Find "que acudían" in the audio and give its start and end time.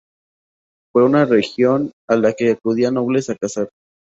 2.33-2.95